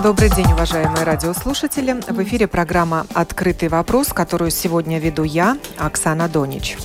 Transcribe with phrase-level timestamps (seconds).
[0.00, 2.00] Добрый день, уважаемые радиослушатели.
[2.06, 6.76] В эфире программа «Открытый вопрос», которую сегодня веду я, Оксана Донич.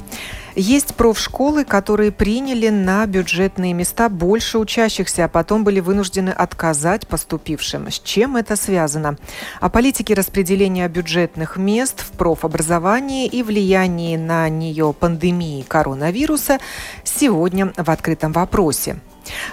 [0.55, 7.91] Есть профшколы, которые приняли на бюджетные места больше учащихся, а потом были вынуждены отказать поступившим.
[7.91, 9.17] С чем это связано?
[9.61, 16.57] О политике распределения бюджетных мест в профобразовании и влиянии на нее пандемии коронавируса
[17.03, 18.99] сегодня в открытом вопросе.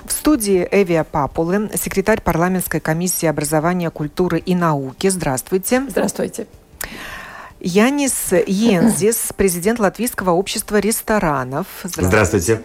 [0.05, 5.09] В студии Эвия Папулы, секретарь парламентской комиссии образования, культуры и науки.
[5.09, 5.85] Здравствуйте.
[5.89, 6.47] Здравствуйте.
[7.61, 11.67] Янис Йензис, президент Латвийского общества ресторанов.
[11.85, 12.09] Здравствуйте.
[12.09, 12.63] Здравствуйте.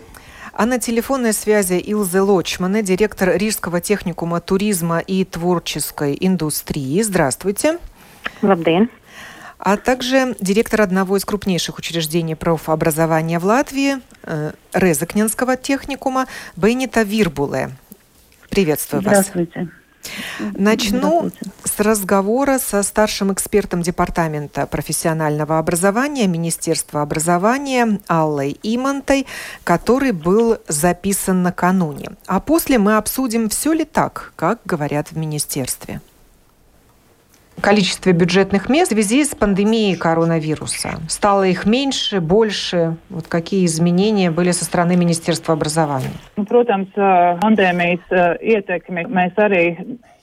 [0.54, 7.02] А на телефонной связи Илзе Лочмане, директор Рижского техникума туризма и творческой индустрии.
[7.02, 7.78] Здравствуйте.
[8.42, 8.90] Добрый
[9.58, 17.72] а также директор одного из крупнейших учреждений профобразования в Латвии, э, Резакненского техникума, Беннита Вирбуле.
[18.50, 19.60] Приветствую Здравствуйте.
[19.62, 19.70] вас.
[20.40, 21.32] Начну
[21.64, 29.26] с разговора со старшим экспертом Департамента профессионального образования Министерства образования Аллой Имонтой,
[29.64, 32.12] который был записан накануне.
[32.28, 36.02] А после мы обсудим, все ли так, как говорят в Министерстве
[37.62, 41.00] количестве бюджетных мест в связи с пандемией коронавируса?
[41.08, 42.98] Стало их меньше, больше?
[43.10, 46.12] Вот какие изменения были со стороны Министерства образования?
[46.38, 46.92] Protams,
[47.42, 48.06] pandēmijas
[48.42, 49.64] ietekmi mēs arī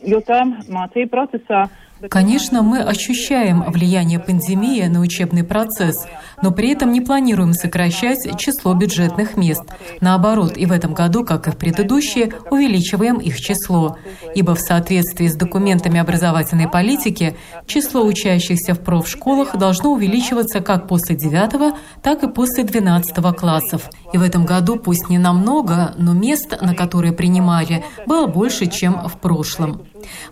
[0.05, 1.69] jūtām mācību procesā.
[2.11, 6.07] Конечно, мы ощущаем влияние пандемии на учебный процесс,
[6.43, 9.63] но при этом не планируем сокращать число бюджетных мест.
[10.01, 13.99] Наоборот, и в этом году, как и в предыдущие, увеличиваем их число.
[14.35, 17.37] Ибо в соответствии с документами образовательной политики,
[17.67, 23.91] число учащихся в профшколах должно увеличиваться как после 9, так и после 12 классов.
[24.13, 29.09] И в этом году, пусть не намного, но мест, на которые принимали, было больше, чем
[29.09, 29.83] в прошлом.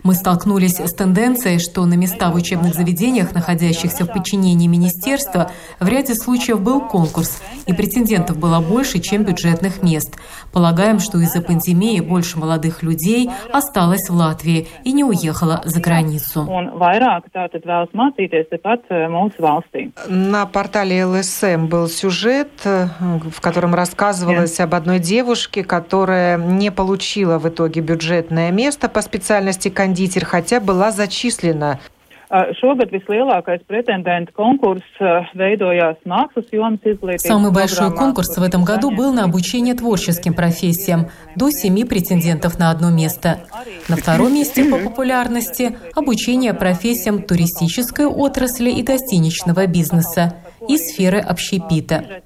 [0.03, 5.87] Мы столкнулись с тенденцией, что на места в учебных заведениях, находящихся в подчинении министерства, в
[5.87, 10.15] ряде случаев был конкурс, и претендентов было больше, чем бюджетных мест.
[10.51, 16.43] Полагаем, что из-за пандемии больше молодых людей осталось в Латвии и не уехало за границу.
[20.07, 27.47] На портале ЛСМ был сюжет, в котором рассказывалось об одной девушке, которая не получила в
[27.47, 31.79] итоге бюджетное место по специальности специальности кондитер, хотя была зачислена
[36.51, 41.07] jomas izglītības Самый большой конкурс в этом году был на обучение творческим профессиям.
[41.35, 43.41] До семи претендентов на одно место.
[43.89, 50.33] На втором месте по популярности– обучение профессиям туристической отрасли и гостиничного бизнеса
[50.67, 52.21] и сферы общепита.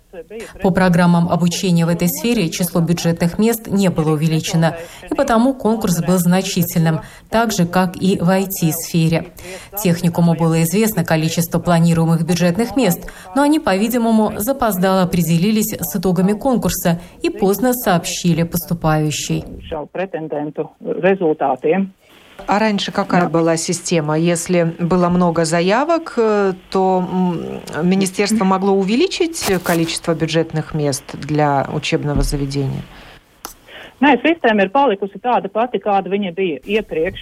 [0.61, 4.77] По программам обучения в этой сфере число бюджетных мест не было увеличено,
[5.09, 9.33] и потому конкурс был значительным, так же, как и в IT-сфере.
[9.81, 17.01] Техникуму было известно количество планируемых бюджетных мест, но они, по-видимому, запоздало определились с итогами конкурса
[17.21, 19.43] и поздно сообщили поступающей.
[22.47, 23.29] А раньше какая да.
[23.29, 24.17] была система?
[24.17, 27.03] Если было много заявок, э, то
[27.81, 32.83] министерство могло увеличить количество бюджетных мест для учебного заведения?
[34.03, 37.21] Nē, sistēma ir palikusi tāda pati, kāda viņa bija iepriekš.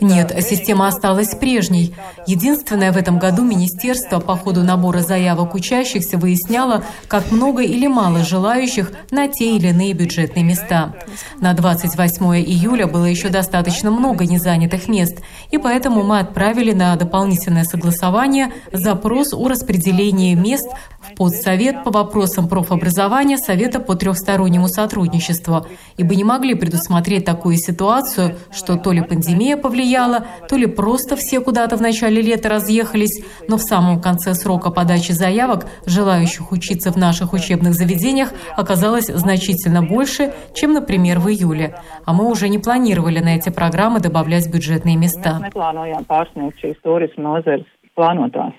[0.00, 1.94] Нет, система осталась прежней.
[2.26, 8.24] Единственное, в этом году министерство по ходу набора заявок учащихся выясняло, как много или мало
[8.24, 10.94] желающих на те или иные бюджетные места.
[11.40, 15.18] На 28 июля было еще достаточно много незанятых мест,
[15.50, 20.68] и поэтому мы отправили на дополнительное согласование запрос о распределении мест
[21.12, 25.66] в подсовет по вопросам профобразования Совета по трехстороннему сотрудничеству,
[25.96, 31.40] ибо не могли предусмотреть такую ситуацию, что то ли пандемия повлияла, то ли просто все
[31.40, 36.96] куда-то в начале лета разъехались, но в самом конце срока подачи заявок желающих учиться в
[36.96, 41.76] наших учебных заведениях оказалось значительно больше, чем, например, в июле.
[42.04, 45.40] А мы уже не планировали на эти программы добавлять бюджетные места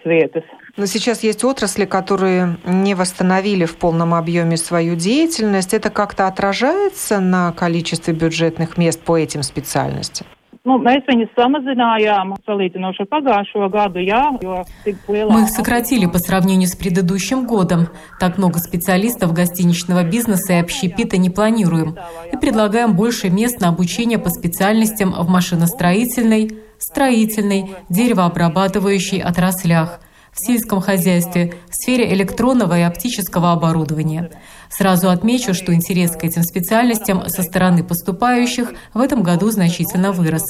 [0.05, 0.43] vietas.
[0.75, 5.73] Но сейчас есть отрасли, которые не восстановили в полном объеме свою деятельность.
[5.75, 10.25] Это как-то отражается на количестве бюджетных мест по этим специальностям?
[10.63, 15.27] Nu, mēs viņus samazinājām salīdzinoši ar pagājušo gadu, jā, jo tik lielā...
[15.27, 17.89] Мы их сократили по сравнению с предыдущим годом.
[18.17, 21.97] Так много специалистов гостиничного бизнеса и общепита не планируем.
[22.31, 29.99] И предлагаем больше мест на обучение по специальностям в машиностроительной, строительной, деревообрабатывающей отраслях–
[30.33, 34.31] в сельском хозяйстве, в сфере электронного и оптического оборудования.
[34.69, 40.43] Сразу отмечу, что интерес к этим специальностям со стороны поступающих в этом году значительно вырос.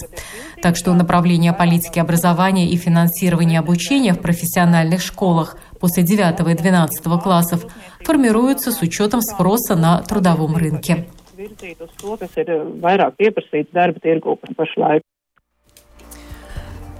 [0.62, 7.04] Так что направление политики образования и финансирования обучения в профессиональных школах после 9 и 12
[7.22, 7.66] классов
[8.02, 11.08] формируются с учетом спроса на трудовом рынке.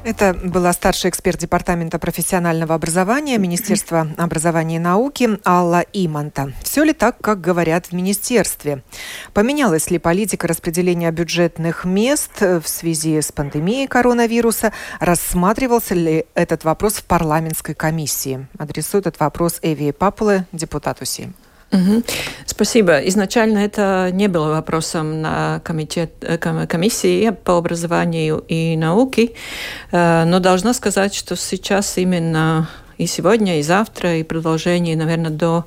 [0.06, 6.52] Это была старший эксперт Департамента профессионального образования Министерства образования и науки Алла Иманта.
[6.62, 8.84] Все ли так, как говорят в министерстве?
[9.34, 14.74] Поменялась ли политика распределения бюджетных мест в связи с пандемией коронавируса?
[15.00, 18.46] Рассматривался ли этот вопрос в парламентской комиссии?
[18.58, 21.32] Адресует этот вопрос Эви Папулы, депутат УСИ.
[21.74, 22.04] Угу.
[22.46, 23.00] Спасибо.
[23.00, 29.32] Изначально это не было вопросом на комитет, э, комиссии по образованию и науке,
[29.92, 35.66] э, но должна сказать, что сейчас именно и сегодня, и завтра, и продолжение, наверное, до,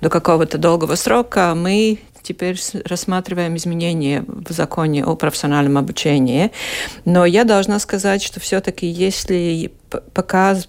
[0.00, 6.52] до какого-то долгого срока мы теперь рассматриваем изменения в законе о профессиональном обучении.
[7.04, 9.72] Но я должна сказать, что все-таки если
[10.12, 10.68] показ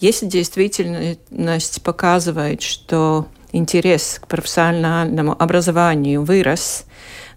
[0.00, 6.86] если действительность показывает, что интерес к профессиональному образованию вырос,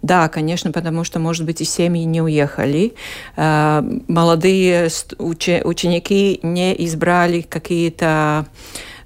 [0.01, 2.93] да, конечно, потому что, может быть, и семьи не уехали.
[3.35, 4.89] Э, молодые
[5.19, 8.45] ученики не избрали какие-то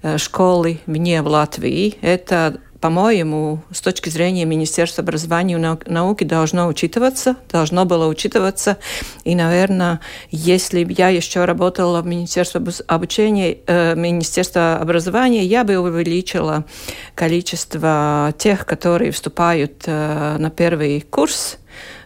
[0.02, 1.96] э, школы вне в Латвии.
[2.02, 8.78] Это по-моему, с точки зрения Министерства образования и науки должно учитываться, должно было учитываться.
[9.24, 10.00] И, наверное,
[10.32, 16.66] если бы я еще работала в Министерстве обучения, э, Министерства образования, я бы увеличила
[17.14, 21.60] количество тех, которые вступают э, на первый курс,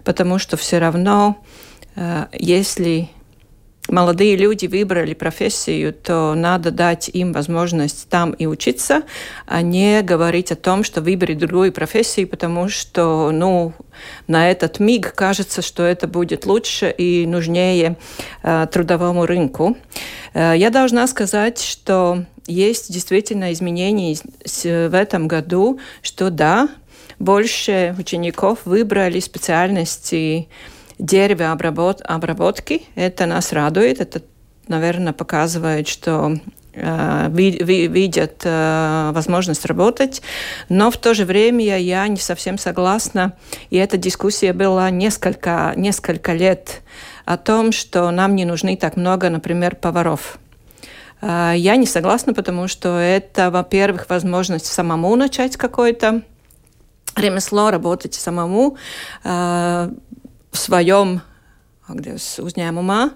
[0.03, 1.37] потому что все равно,
[1.95, 3.09] э, если
[3.89, 9.03] молодые люди выбрали профессию, то надо дать им возможность там и учиться,
[9.45, 13.73] а не говорить о том, что выбери другую профессию, потому что, ну,
[14.27, 17.97] на этот миг кажется, что это будет лучше и нужнее
[18.43, 19.77] э, трудовому рынку.
[20.33, 26.69] Э, я должна сказать, что есть действительно изменения в этом году, что да,
[27.19, 30.47] больше учеников выбрали специальности
[30.99, 32.83] деревообработки.
[32.95, 33.99] Это нас радует.
[34.01, 34.21] Это,
[34.67, 36.37] наверное, показывает, что
[36.73, 40.21] э, видят э, возможность работать,
[40.69, 43.33] но в то же время я не совсем согласна,
[43.69, 46.81] и эта дискуссия была несколько, несколько лет
[47.25, 50.37] о том, что нам не нужны так много, например, поваров.
[51.21, 56.21] Э, я не согласна, потому что это, во-первых, возможность самому начать какое-то
[57.15, 58.77] ремесло, работать самому,
[60.55, 61.21] в своем
[61.87, 63.11] где, uzņēmumā.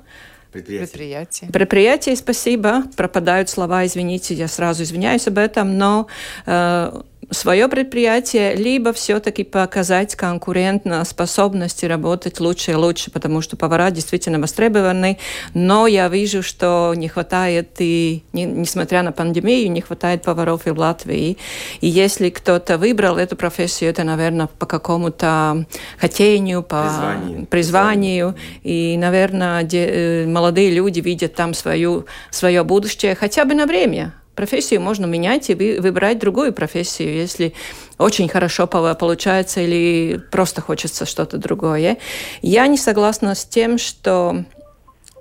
[0.51, 1.49] Предприятие.
[1.51, 2.83] Предприятие, спасибо.
[2.97, 6.07] Пропадают слова, извините, я сразу извиняюсь об этом, но
[6.45, 7.01] э,
[7.31, 14.39] свое предприятие, либо все-таки показать конкурентно способности работать лучше и лучше, потому что повара действительно
[14.39, 15.17] востребованы,
[15.53, 20.71] но я вижу, что не хватает и, не, несмотря на пандемию, не хватает поваров и
[20.71, 21.37] в Латвии.
[21.81, 25.65] И если кто-то выбрал эту профессию, это, наверное, по какому-то
[25.97, 27.45] хотению, по призванию.
[27.45, 28.35] призванию.
[28.63, 34.13] И, наверное, де, э, молодые люди видят там свою, свое будущее хотя бы на время
[34.39, 37.53] профессию можно менять и выбирать другую профессию, если
[37.97, 41.97] очень хорошо получается или просто хочется что-то другое.
[42.41, 44.45] Я не согласна с тем, что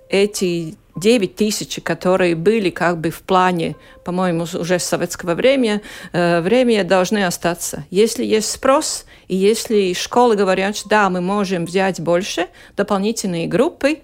[0.09, 5.81] эти 9 тысяч, которые были как бы в плане, по-моему, уже с советского времени,
[6.13, 7.87] э, время должны остаться.
[7.91, 12.47] Если есть спрос, и если школы говорят, что да, мы можем взять больше,
[12.77, 13.99] дополнительные группы,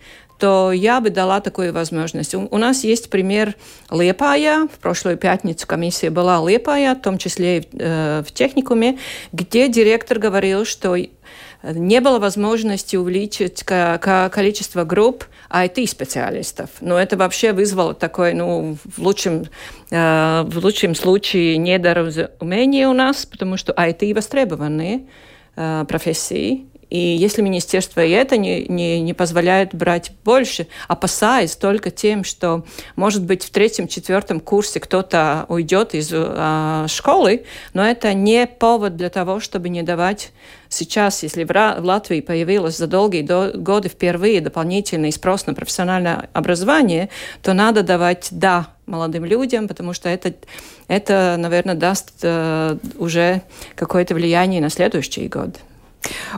[0.45, 2.35] то я бы дала такую возможность.
[2.35, 3.55] У, у нас есть пример
[3.91, 4.67] Лепая.
[4.67, 8.99] В прошлую пятницу комиссия была Лепая, в том числе и э, в техникуме,
[9.33, 10.99] где директор говорил, что
[11.63, 16.69] не было возможности увеличить количество групп IT-специалистов.
[16.83, 19.47] Но это вообще вызвало такое, ну, в лучшем,
[19.91, 25.07] э, в лучшем случае недоразумение у нас, потому что IT востребованные
[25.57, 26.67] э, профессии.
[26.95, 32.65] И если министерство и это не, не, не позволяет брать больше, опасаясь только тем, что,
[32.95, 39.11] может быть, в третьем-четвертом курсе кто-то уйдет из э, школы, но это не повод для
[39.11, 40.31] того, чтобы не давать
[40.69, 43.23] сейчас, если в Латвии появилось за долгие
[43.57, 47.09] годы впервые дополнительный спрос на профессиональное образование,
[47.43, 50.33] то надо давать «да» молодым людям, потому что это,
[50.87, 53.43] это наверное, даст э, уже
[53.75, 55.59] какое-то влияние на следующий год.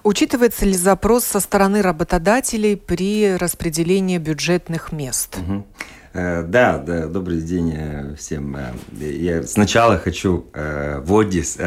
[0.02, 5.36] Учитывается ли запрос со стороны работодателей при распределении бюджетных мест?
[5.36, 5.66] Угу.
[6.14, 8.56] Да, да, добрый день э, всем.
[8.56, 11.58] Э, я сначала хочу в Одис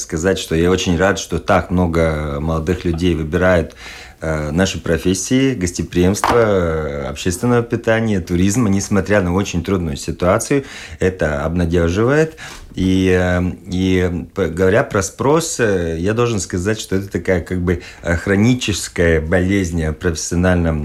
[0.00, 3.74] сказать, что я очень рад, что так много молодых людей выбирают
[4.20, 10.64] наши профессии, гостеприимство, общественного питания, туризма, несмотря на очень трудную ситуацию.
[10.98, 12.36] Это обнадеживает.
[12.78, 13.42] И, э,
[13.72, 19.20] и говоря про спрос, э, я должен сказать, что это такая как бы э, хроническая
[19.20, 20.78] болезнь в профессиональном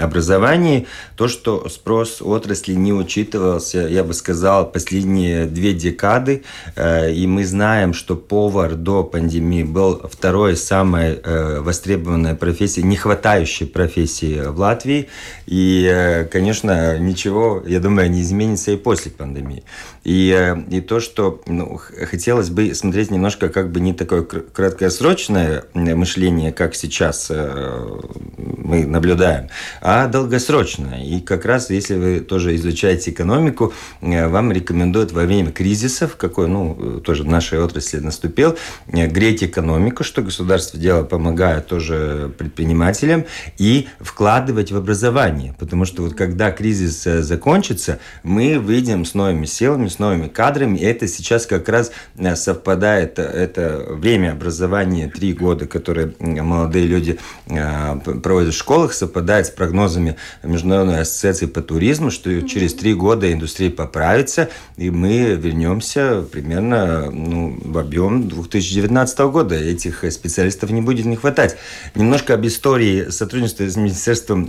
[0.00, 0.86] образовании.
[1.16, 6.44] То, что спрос отрасли не учитывался, я бы сказал, последние две декады.
[6.76, 11.20] И мы знаем, что повар до пандемии был второй самой
[11.60, 15.08] востребованной профессией, не хватающей профессии в Латвии.
[15.46, 19.64] И, конечно, ничего, я думаю, не изменится и после пандемии.
[20.04, 21.78] И и то, что ну,
[22.10, 28.00] хотелось бы смотреть немножко как бы не такое краткосрочное мышление, как сейчас э,
[28.36, 29.48] мы наблюдаем,
[29.80, 31.02] а долгосрочное.
[31.02, 36.48] И как раз, если вы тоже изучаете экономику, э, вам рекомендуют во время кризисов, какой,
[36.48, 43.26] ну, тоже в нашей отрасли наступил, э, греть экономику, что государство дело помогает тоже предпринимателям,
[43.58, 45.54] и вкладывать в образование.
[45.58, 50.78] Потому что вот когда кризис закончится, мы выйдем с новыми силами, с новыми кадрами.
[50.78, 56.86] И это сейчас как раз э, совпадает, э, это время образования, три года, которые молодые
[56.86, 62.94] люди э, проводят в школах, совпадает с прогнозами Международной ассоциации по туризму, что через три
[62.94, 69.54] года индустрия поправится, и мы вернемся примерно ну, в объем 2019 года.
[69.54, 71.56] Этих специалистов не будет не хватать.
[71.94, 74.46] Немножко об истории сотрудничества с Министерством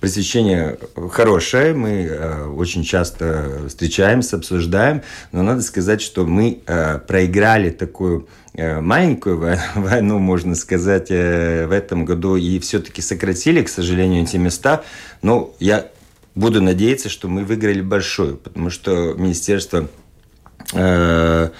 [0.00, 0.78] просвещения
[1.10, 1.74] хорошее.
[1.74, 2.10] Мы
[2.56, 9.38] очень часто встречаемся, обсуждаем но надо сказать, что мы э, проиграли такую э, маленькую
[9.74, 14.82] войну, можно сказать, э, в этом году и все-таки сократили, к сожалению, эти места.
[15.22, 15.86] Но я
[16.34, 19.88] буду надеяться, что мы выиграли большую, потому что Министерство
[20.72, 21.50] Э,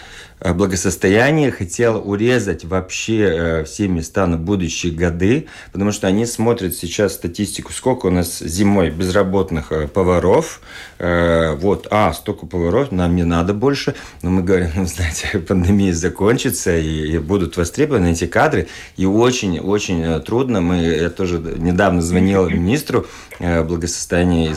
[0.45, 7.15] благосостояние хотела урезать вообще э, все места на будущие годы, потому что они смотрят сейчас
[7.15, 10.61] статистику, сколько у нас зимой безработных э, поваров.
[10.99, 13.97] Вот, а, столько поваров, нам не надо больше.
[14.23, 18.69] Но мы говорим, ну, знаете, пандемия закончится, и, будут востребованы эти кадры.
[18.97, 20.61] И очень-очень трудно.
[20.61, 23.07] Мы, я тоже недавно звонил министру
[23.43, 24.55] благосостояния,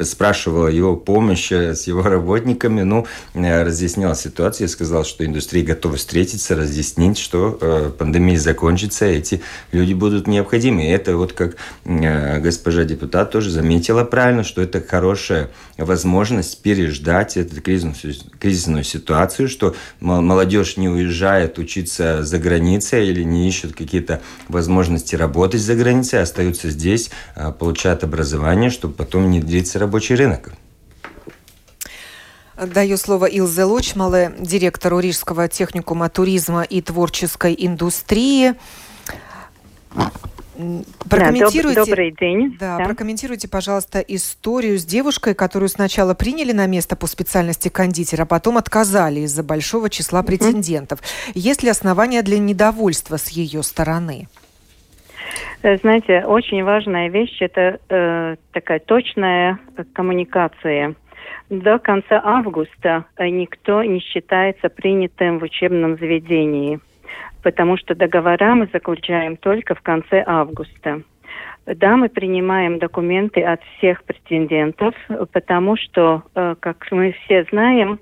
[0.00, 2.82] спрашивал его помощь с его работниками.
[2.82, 9.92] Ну, разъяснял ситуацию, сказал, что индустрия готова встретиться, разъяснить, что э, пандемия закончится, эти люди
[9.92, 10.84] будут необходимы.
[10.84, 17.36] И это вот как э, госпожа депутат тоже заметила правильно, что это хорошая возможность переждать
[17.36, 24.20] эту кризисную, кризисную ситуацию, что молодежь не уезжает учиться за границей или не ищет какие-то
[24.48, 30.52] возможности работать за границей, остаются здесь, э, получают образование, чтобы потом внедриться рабочий рынок.
[32.56, 38.54] Даю слово Илзе Лочмале, директору Рижского техникума туризма и творческой индустрии.
[41.08, 42.56] Прокомментируйте, да, добрый день.
[42.60, 48.22] Да, да, прокомментируйте, пожалуйста, историю с девушкой, которую сначала приняли на место по специальности кондитера,
[48.22, 51.00] а потом отказали из-за большого числа претендентов.
[51.00, 51.32] Mm-hmm.
[51.34, 54.28] Есть ли основания для недовольства с ее стороны?
[54.36, 54.41] Э,
[55.62, 59.58] знаете, очень важная вещь это э, такая точная
[59.92, 60.94] коммуникация
[61.52, 66.80] до конца августа э, никто не считается принятым в учебном заведении,
[67.42, 71.02] потому что договора мы заключаем только в конце августа.
[71.66, 74.94] Да, мы принимаем документы от всех претендентов,
[75.32, 77.98] потому что, э, как мы все знаем, э,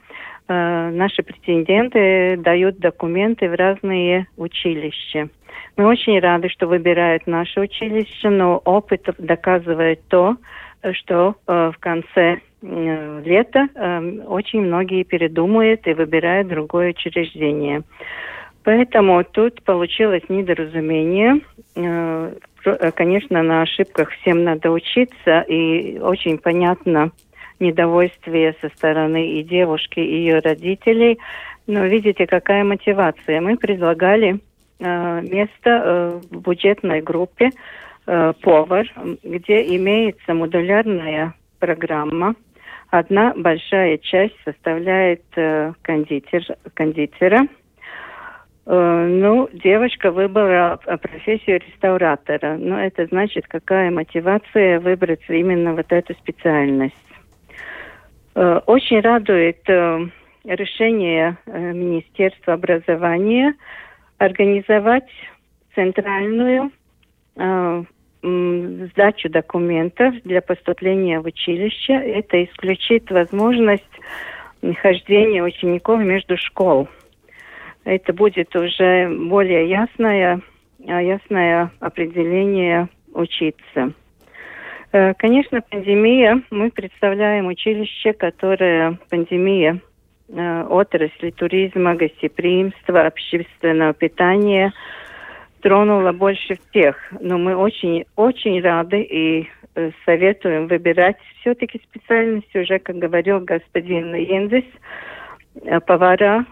[0.53, 5.29] наши претенденты дают документы в разные училища.
[5.77, 10.37] Мы очень рады, что выбирают наше училище, но опыт доказывает то,
[10.93, 17.83] что в конце Э, лето э, очень многие передумают и выбирают другое учреждение.
[18.65, 21.41] Поэтому тут получилось недоразумение.
[21.75, 22.33] Э,
[22.95, 27.13] конечно, на ошибках всем надо учиться, и очень понятно
[27.61, 31.19] недовольствие со стороны и девушки, и ее родителей.
[31.67, 33.41] Но видите, какая мотивация.
[33.41, 34.41] Мы предлагали
[34.81, 37.51] место в бюджетной группе
[38.07, 38.87] повар,
[39.23, 42.35] где имеется модулярная программа.
[42.89, 45.23] Одна большая часть составляет
[45.83, 46.43] кондитер,
[46.75, 47.47] кондитера–
[48.73, 52.57] Э, ну, девочка выбрала профессию реставратора.
[52.57, 56.95] Но ну, это значит, какая мотивация выбрать именно вот эту специальность.
[58.35, 60.07] Э, очень радует э,
[60.45, 63.55] решение Министерства образования
[64.19, 65.09] организовать
[65.75, 66.71] центральную
[68.23, 71.93] сдачу документов для поступления в училище.
[71.93, 73.85] Это исключит возможность
[74.83, 76.89] хождения учеников между школ
[77.85, 80.41] это будет уже более ясное,
[80.79, 83.93] ясное определение учиться.
[84.93, 89.81] Э, конечно, пандемия, мы представляем училище, которое пандемия
[90.29, 94.73] э, отрасли туризма, гостеприимства, общественного питания
[95.61, 96.97] тронула больше всех.
[97.21, 104.13] Но мы очень, очень рады и э, советуем выбирать все-таки специальности, уже, как говорил господин
[104.15, 104.65] Ендес,
[105.87, 106.47] повара,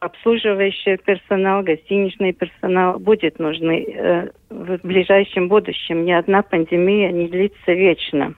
[0.00, 6.04] обслуживающий персонал, гостиничный персонал будет нужны э, в ближайшем будущем.
[6.04, 8.34] Ни одна пандемия не длится вечно.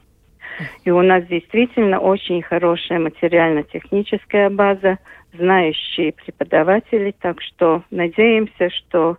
[0.83, 4.99] И у нас действительно очень хорошая материально-техническая база,
[5.33, 9.17] знающие преподаватели, так что надеемся, что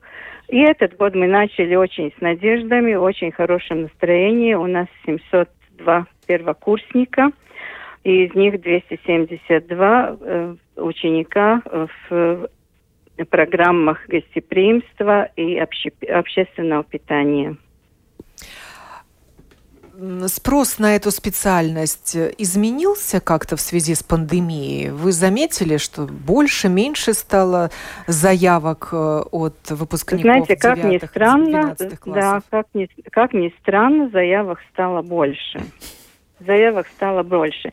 [0.49, 4.55] и этот год мы начали очень с надеждами, очень хорошем настроении.
[4.55, 7.33] У нас 702 первокурсника–
[8.05, 11.63] и из них 272 э, ученика
[12.01, 12.49] в
[13.31, 17.57] программах гостеприимства и обще, общественного питания.
[20.27, 24.91] Спрос на эту специальность изменился как-то в связи с пандемией?
[24.91, 27.71] Вы заметили, что больше, меньше стало
[28.09, 34.59] заявок э, от выпускников Знаете, как ни странно, да, как ни, как ни странно, заявок
[34.73, 35.63] стало больше
[36.41, 37.71] заявок стало больше.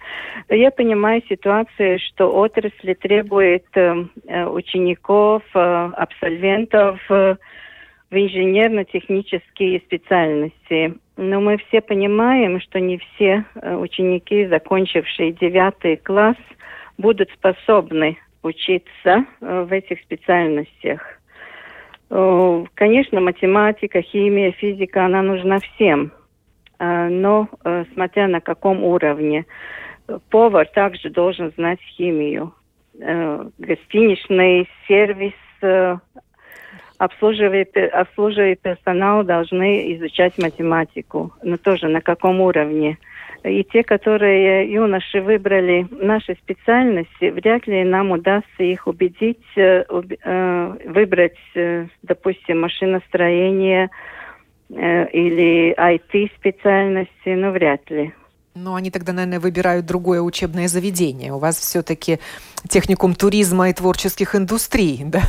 [0.50, 5.60] Я понимаю ситуацию, что отрасль требует э, э учеников, э,
[5.96, 7.36] абсолвентов э,
[8.10, 10.96] в инженерно-технические специальности.
[11.18, 16.38] Но мы все понимаем, что не все э, ученики, закончившие девятый класс,
[16.98, 21.02] будут способны учиться э, в этих специальностях.
[22.74, 26.12] Конечно, математика, химия, физика, она нужна всем.
[26.82, 29.46] Э, но э, смотря на каком уровне.
[30.30, 32.54] Повар также должен знать химию.
[33.00, 35.34] Э, гостиничный сервис,
[36.98, 42.98] обслуживающий, обслуживающий персонал должны изучать математику, но тоже на каком уровне.
[43.44, 51.38] И те, которые юноши выбрали наши специальности, вряд ли нам удастся их убедить выбрать,
[52.04, 54.21] допустим, машиностроение, Э,
[54.72, 58.14] или IT-специальности, ну, вряд ли.
[58.54, 61.34] Ну, они тогда, наверное, выбирают другое учебное заведение.
[61.34, 62.20] У вас все-таки
[62.68, 65.22] техникум туризма и творческих индустрий, да?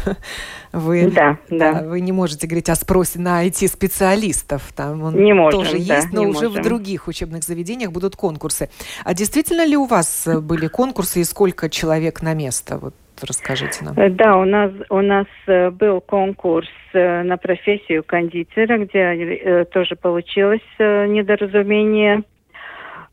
[0.73, 1.83] Вы, да, да.
[1.85, 4.73] Вы не можете говорить о спросе на IT-специалистов.
[4.75, 6.63] Там он не можем, тоже да, есть, но уже можем.
[6.63, 8.71] в других учебных заведениях будут конкурсы.
[9.05, 12.79] А действительно ли у вас были конкурсы и сколько человек на место?
[12.79, 13.99] Вот Расскажите нам.
[13.99, 19.97] Э, да, у нас, у нас э, был конкурс э, на профессию кондитера, где тоже
[19.97, 22.23] получилось недоразумение.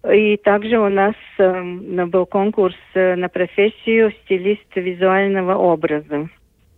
[0.10, 6.30] И также у нас был конкурс на профессию стилист визуального образа.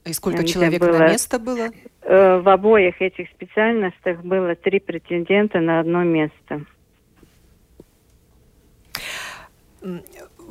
[0.06, 1.70] И сколько человек было, на место было?
[2.04, 6.66] В обоих этих специальностях было три претендента на одно место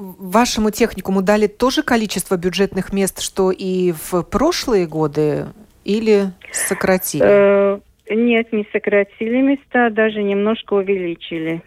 [0.01, 5.47] вашему техникуму дали тоже количество бюджетных мест, что и в прошлые годы,
[5.85, 7.25] или сократили?
[7.25, 11.63] Э, нет, не сократили места, даже немножко увеличили.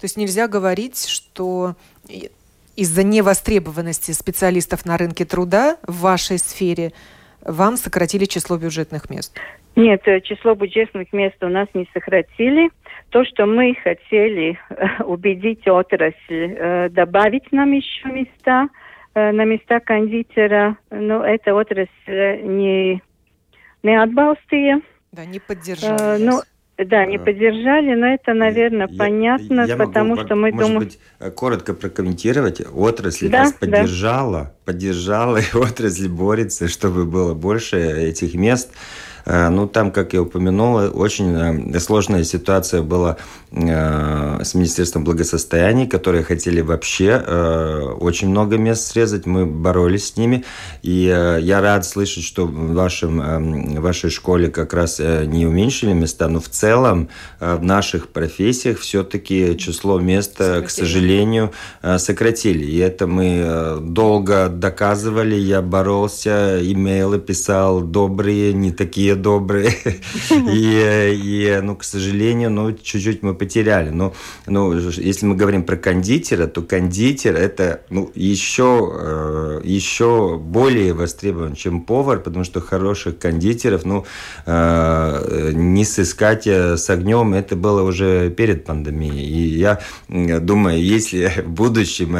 [0.00, 1.76] То есть нельзя говорить, что
[2.76, 6.92] из-за невостребованности специалистов на рынке труда в вашей сфере
[7.40, 9.38] вам сократили число бюджетных мест?
[9.76, 12.70] Нет, э, число бюджетных мест у нас не сократили.
[13.14, 18.68] То, что мы хотели э, убедить отрасль э, добавить нам еще места,
[19.14, 23.00] на места кондитера, но эта отрасль не,
[23.84, 24.80] не отбалстила.
[25.12, 26.20] Да, не поддержали.
[26.20, 26.40] Ну,
[26.76, 30.78] да, не поддержали, но это, наверное, я, понятно, я потому могу, что мы может думаем...
[30.80, 30.98] быть,
[31.36, 32.60] коротко прокомментировать.
[32.74, 34.54] Отрасль да, нас поддержала, да.
[34.64, 38.74] поддержала, и отрасль борется, чтобы было больше этих мест.
[39.26, 43.16] Ну, там, как я упомянул, очень сложная ситуация была
[43.54, 47.18] с Министерством благосостояния, которые хотели вообще
[48.00, 49.26] очень много мест срезать.
[49.26, 50.44] Мы боролись с ними.
[50.82, 56.40] И я рад слышать, что в вашем, вашей школе как раз не уменьшили места, но
[56.40, 61.52] в целом в наших профессиях все-таки число мест, к сожалению,
[61.98, 62.64] сократили.
[62.64, 69.74] И это мы долго доказывали, я боролся, имейлы писал, добрые, не такие добрые.
[70.52, 73.90] И, и ну, к сожалению, ну, чуть-чуть мы потеряли.
[73.90, 74.14] Но,
[74.46, 81.54] ну, если мы говорим про кондитера, то кондитер это ну, еще, э, еще более востребован,
[81.54, 84.04] чем повар, потому что хороших кондитеров, ну,
[84.46, 89.26] э, не сыскать э, с огнем, это было уже перед пандемией.
[89.26, 92.16] И я думаю, если в будущем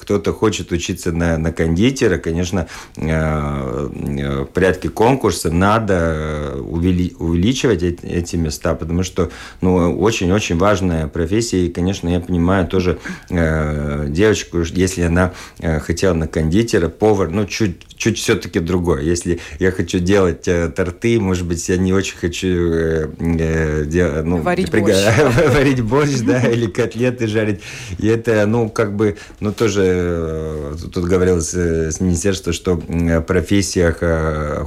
[0.00, 9.02] кто-то хочет учиться на, на кондитера, конечно, в порядке конкурса надо увеличивать эти места, потому
[9.02, 11.66] что ну, очень-очень важная профессия.
[11.66, 12.98] И, конечно, я понимаю тоже
[13.28, 19.02] э, девочку, если она э, хотела на кондитера, повар, ну, чуть чуть все-таки другое.
[19.02, 24.24] Если я хочу делать э, торты, может быть, я не очень хочу э, э, дел,
[24.24, 24.92] ну, варить, прига...
[24.92, 25.46] борщ.
[25.54, 27.60] варить борщ, да, или котлеты жарить.
[27.98, 33.20] И это, ну, как бы, ну, тоже э, тут говорилось э, с министерства, что в
[33.22, 34.02] профессиях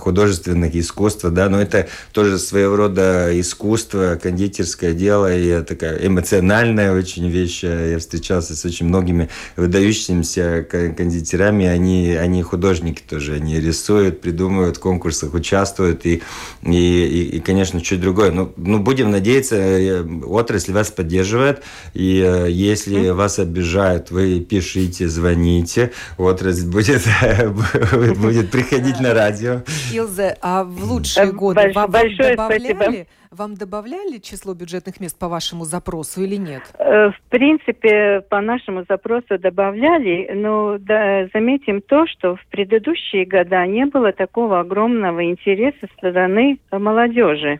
[0.02, 7.30] художественных искусств, да, но это тоже своего рода искусство, кондитерское дело, и такая эмоциональная очень
[7.30, 7.64] вещь.
[7.64, 13.36] Я встречался с очень многими выдающимися кондитерами, они, они художники тоже.
[13.36, 16.06] Они рисуют, придумывают, в конкурсах участвуют.
[16.06, 16.22] И,
[16.64, 18.32] и, и, и конечно, чуть другое.
[18.32, 21.64] Ну, ну, будем надеяться, э, отрасль вас поддерживает.
[21.94, 25.92] И э, если вас обижают, вы пишите, звоните.
[26.18, 27.04] Отрасль будет,
[28.18, 29.64] будет приходить на радио.
[29.94, 36.22] Илзе, а в лучшие годы вам добавляли вам добавляли число бюджетных мест по вашему запросу
[36.22, 36.64] или нет?
[36.80, 43.66] Э, в принципе, по нашему запросу добавляли, но да, заметим то, что в предыдущие года
[43.66, 47.60] не было такого огромного интереса со стороны молодежи.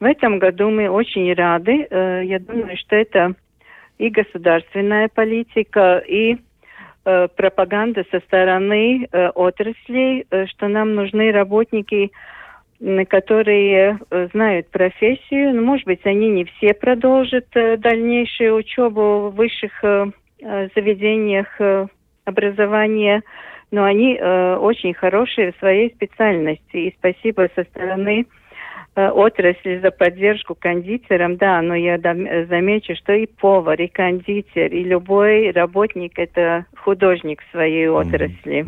[0.00, 1.86] В этом году мы очень рады.
[1.90, 3.34] Э, я думаю, что это
[3.98, 6.36] и государственная политика, и
[7.04, 12.10] э, пропаганда со стороны отраслей, что нам нужны работники
[13.08, 15.54] которые э, знают профессию.
[15.54, 20.06] Ну, может быть, они не все продолжат э, дальнейшую учебу в высших э,
[20.74, 21.60] заведениях
[22.24, 23.22] образования,
[23.70, 26.76] но они очень хорошие в своей специальности.
[26.76, 28.26] И спасибо со стороны
[28.96, 35.50] отрасли за поддержку кондитерам, да, но я замечу, что и повар, и кондитер, и любой
[35.50, 38.66] работник– это художник в своей отрасли.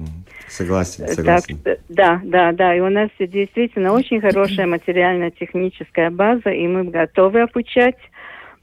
[0.48, 1.58] Согласен, согласен.
[1.62, 7.42] Так, да, да, да, и у нас действительно очень хорошая материально-техническая база, и мы готовы
[7.42, 7.96] обучать.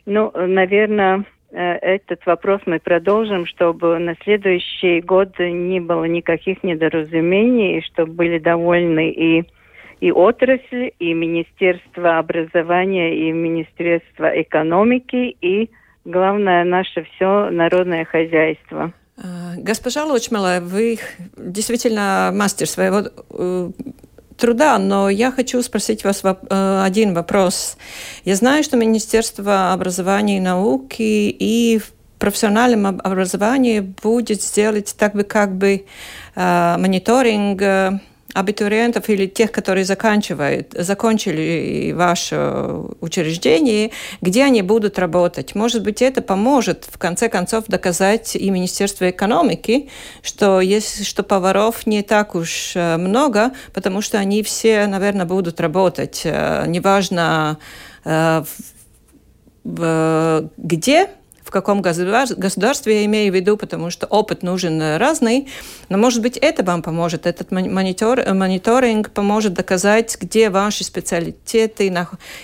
[0.05, 7.77] Ну, наверное, э, этот вопрос мы продолжим, чтобы на следующий год не было никаких недоразумений,
[7.77, 9.45] и чтобы были довольны и
[9.99, 15.69] и отрасль, и Министерство образования, и Министерство экономики, и,
[16.05, 18.93] главное, наше все народное хозяйство.
[19.17, 20.99] А, госпожа Лучмала, вы
[21.37, 23.69] действительно мастер своего э,
[24.37, 27.77] труда, но я хочу спросить вас э, один вопрос.
[28.25, 35.23] Я знаю, что Министерство образования и науки и в профессиональном образовании будет сделать так бы
[35.23, 35.85] как бы
[36.35, 37.61] э, мониторинг
[38.33, 42.37] абитуриентов или тех, которые заканчивают, закончили ваше
[42.99, 43.91] учреждение,
[44.21, 45.55] где они будут работать.
[45.55, 49.89] Может быть, это поможет в конце концов доказать и Министерству экономики,
[50.21, 55.61] что, есть, что поваров не так уж э, много, потому что они все, наверное, будут
[55.61, 56.21] работать.
[56.25, 57.59] Э, неважно
[58.03, 58.43] э,
[59.63, 61.09] где,
[61.53, 65.47] каком государстве я имею в виду, потому что опыт нужен разный.
[65.87, 71.93] Но, может быть, это вам поможет, этот монитор, мониторинг поможет доказать, где ваши специалитеты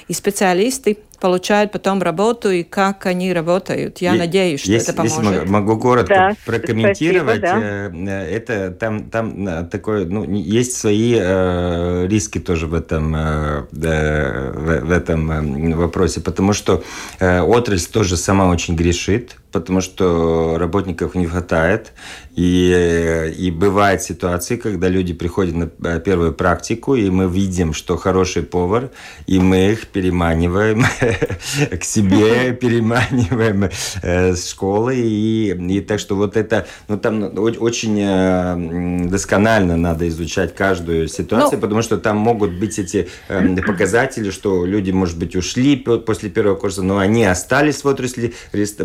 [0.08, 4.00] и специалисты получают потом работу и как они работают.
[4.00, 5.34] Я е- надеюсь, что если, это поможет.
[5.34, 8.12] Если могу коротко да, прокомментировать, спасибо, да.
[8.12, 13.62] Э, это там там э, такое, ну есть свои э, риски тоже в этом э,
[13.72, 16.84] в, в этом э, вопросе, потому что
[17.20, 21.94] э, отрасль тоже сама очень грешит потому что работников не хватает.
[22.36, 27.98] И, и бывают ситуации, когда люди приходят на э, первую практику, и мы видим, что
[27.98, 28.92] хороший повар,
[29.28, 30.86] и мы их переманиваем
[31.80, 33.70] к себе, переманиваем
[34.02, 34.96] э, с школы.
[34.96, 41.58] И, и так что вот это, ну там очень э, досконально надо изучать каждую ситуацию,
[41.58, 43.10] ну, потому что там могут быть эти
[43.68, 48.34] показатели, что люди, может быть, ушли после первого курса, но они остались в отрасли,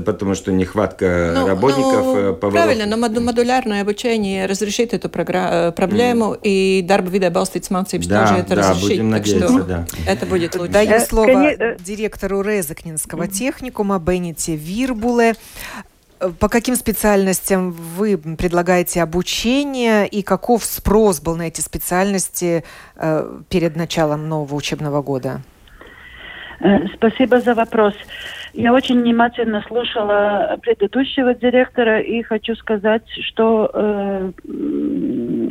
[0.05, 2.05] потому что нехватка ну, работников.
[2.05, 6.40] Ну, правильно, но модулярное обучение разрешит эту э, проблему, mm.
[6.43, 8.88] и дарба виде балстить mācības да, тоже это да, разрешит.
[8.88, 9.87] Будем надеяться, что да.
[10.07, 10.73] это будет лучше.
[10.73, 15.35] Даю слово директору Резакнинского техникума Бенните Вирбуле.
[16.38, 22.64] По каким специальностям вы предлагаете обучение и каков спрос был на эти специальности
[22.97, 25.43] э, перед началом нового учебного года?
[26.64, 27.94] Э, спасибо за вопрос.
[28.55, 34.33] Я очень внимательно слушала предыдущего директора и хочу сказать, что э,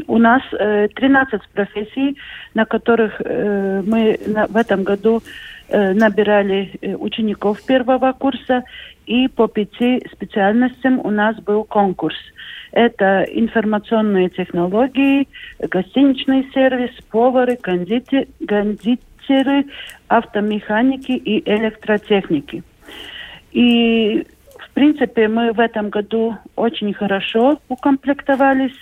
[0.08, 2.17] у нас э, 13 профессий,
[2.56, 5.21] на которых э, мы на, в этом году
[5.67, 8.63] э, набирали э, учеников первого курса,
[9.06, 12.17] и по пяти специальностям у нас был конкурс.
[12.71, 15.28] Это информационные технологии,
[15.60, 18.26] гостиничный сервис, повары, кондитер,
[19.23, 19.65] кондитеры,
[20.07, 22.63] автомеханики и электротехники.
[23.51, 24.25] И,
[24.57, 28.75] в принципе, мы в этом году очень хорошо укомплектовались.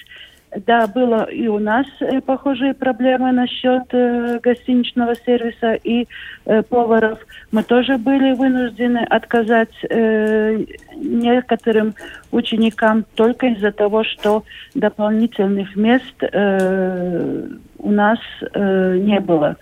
[0.55, 6.07] Да, было и у нас э, похожие проблемы насчет э, гостиничного сервиса и
[6.45, 7.19] э, поваров.
[7.51, 9.73] Мы тоже были вынуждены отказать
[10.95, 11.93] некоторым
[12.31, 16.15] ученикам только из-за того, что дополнительных мест
[17.77, 18.19] у нас
[18.53, 19.57] не было.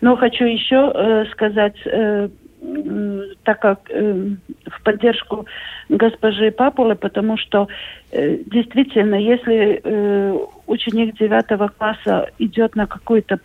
[0.00, 1.76] Но хочу еще сказать
[3.42, 4.14] так как э,
[4.66, 5.46] в поддержку
[5.88, 7.68] госпожи Папулы, потому что
[8.10, 13.36] э, действительно, если э, ученик девятого класса идет на какую-то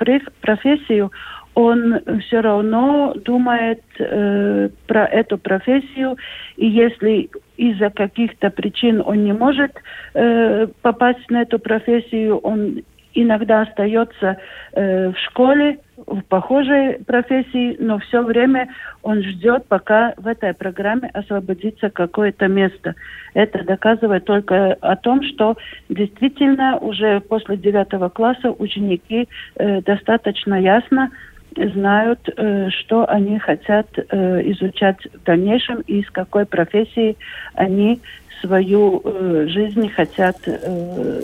[0.41, 1.11] профессию,
[1.53, 6.17] он все равно думает э, про эту профессию,
[6.55, 9.73] и если из-за каких-то причин он не может
[10.13, 12.83] э, попасть на эту профессию, он
[13.21, 14.37] иногда остается
[14.73, 18.69] э, в школе, в похожей профессии, но все время
[19.03, 22.95] он ждет, пока в этой программе освободится какое-то место.
[23.33, 25.57] Это доказывает только о том, что
[25.89, 31.11] действительно уже после девятого класса ученики э, достаточно ясно
[31.55, 37.17] знают, э, что они хотят э, изучать в дальнейшем и с какой профессией
[37.55, 37.99] они
[38.41, 41.21] свою э, жизнь хотят э,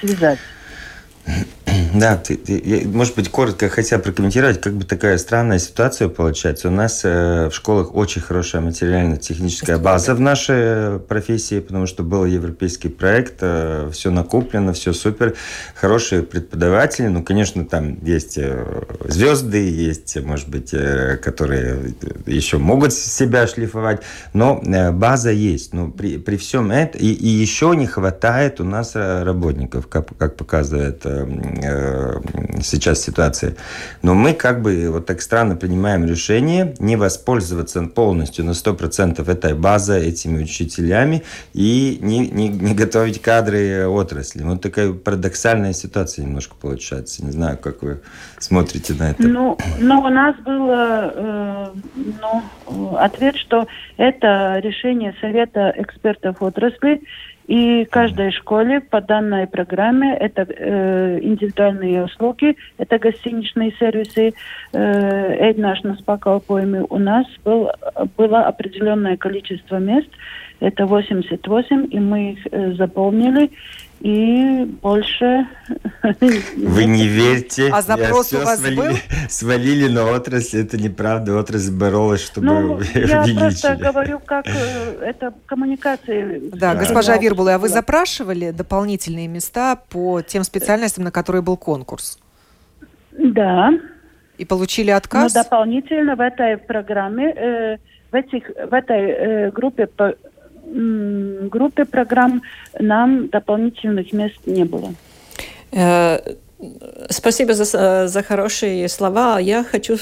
[0.00, 0.38] связать.
[1.26, 1.61] Mm-hmm.
[1.94, 6.68] Да, ты, ты, может быть, коротко хотел прокомментировать, как бы такая странная ситуация получается.
[6.68, 12.02] У нас э, в школах очень хорошая материально-техническая база в нашей э, профессии, потому что
[12.02, 15.34] был европейский проект, э, все накоплено, все супер,
[15.74, 17.06] хорошие преподаватели.
[17.06, 21.94] Ну, конечно, там есть э, звезды, есть, может быть, э, которые
[22.26, 24.02] еще могут себя шлифовать,
[24.32, 25.72] но э, база есть.
[25.72, 30.16] Но при, при всем этом и, и еще не хватает у нас э, работников, как,
[30.16, 31.06] как показывает
[31.62, 31.81] Э,
[32.62, 33.56] сейчас ситуации.
[34.02, 39.54] Но мы как бы вот так странно принимаем решение не воспользоваться полностью на 100% этой
[39.54, 44.42] базой, этими учителями и не, не, не готовить кадры отрасли.
[44.42, 47.24] Вот такая парадоксальная ситуация немножко получается.
[47.24, 48.00] Не знаю, как вы
[48.38, 49.22] смотрите на это.
[49.22, 51.68] Ну, ну у нас был э,
[52.20, 53.66] ну, ответ, что
[53.96, 57.02] это решение Совета экспертов отрасли,
[57.46, 64.34] и каждой школе по данной программе это э, индивидуальные услуги, это гостиничные сервисы,
[64.72, 66.86] э, ēdināšanas pakalpojumi.
[66.88, 67.70] У нас был,
[68.16, 70.08] было определенное количество мест,
[70.60, 73.50] это 88, и мы их э, заполнили
[74.02, 75.46] и больше...
[76.56, 77.68] Вы не верьте.
[77.72, 78.96] А запрос у вас свалили, был?
[79.28, 85.32] Свалили на отрасль, это неправда, отрасль боролась, чтобы ну, я просто говорю, как э, это
[85.46, 86.50] коммуникации.
[86.52, 92.18] Да, госпожа Вирбула, а вы запрашивали дополнительные места по тем специальностям, на которые был конкурс?
[93.12, 93.70] Да.
[94.36, 95.32] И получили отказ?
[95.32, 97.76] Но дополнительно в этой программе, э,
[98.10, 99.86] в, этих, в этой э, группе
[100.72, 102.42] группе программ
[102.78, 104.94] нам дополнительных мест не было.
[105.72, 106.18] Э,
[107.10, 109.38] спасибо за, за хорошие слова.
[109.38, 109.96] Я хочу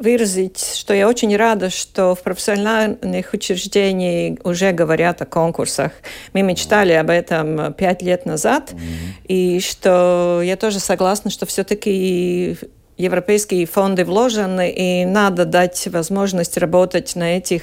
[0.00, 5.92] выразить, что я очень рада, что в профессиональных учреждениях уже говорят о конкурсах.
[6.32, 9.26] Мы мечтали об этом пять лет назад, mm-hmm.
[9.28, 12.56] и что я тоже согласна, что все-таки
[13.00, 17.62] европейские фонды вложены, и надо дать возможность работать на этих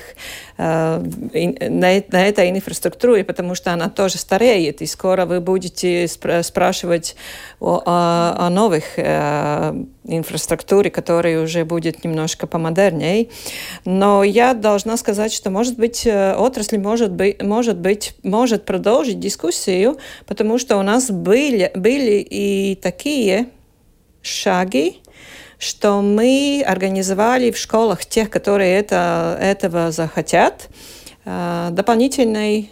[0.58, 7.15] на, на этой инфраструктуре, потому что она тоже стареет, и скоро вы будете спрашивать
[7.60, 13.30] о, о, о новых э, инфраструктуре, которая уже будет немножко помодернее.
[13.86, 19.97] Но я должна сказать, что, может быть, отрасль может быть, может быть, может продолжить дискуссию,
[20.26, 23.50] потому что у нас были, были и такие
[24.21, 25.02] шаги,
[25.60, 30.70] что мы организовали в школах тех, которые это, этого захотят,
[31.26, 32.72] э, дополнительный